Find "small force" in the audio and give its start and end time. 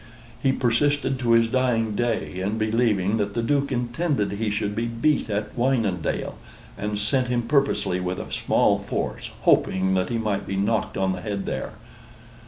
8.31-9.29